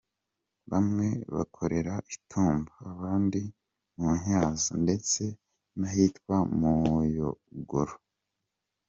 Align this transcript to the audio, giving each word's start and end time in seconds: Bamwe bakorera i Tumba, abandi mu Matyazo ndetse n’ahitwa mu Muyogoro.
Bamwe 0.71 1.07
bakorera 1.35 1.93
i 2.15 2.15
Tumba, 2.29 2.73
abandi 2.91 3.41
mu 3.93 4.01
Matyazo 4.09 4.71
ndetse 4.85 5.23
n’ahitwa 5.79 6.35
mu 6.59 6.71
Muyogoro. 6.89 7.95